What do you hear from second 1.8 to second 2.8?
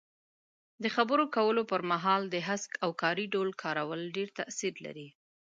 مهال د هسک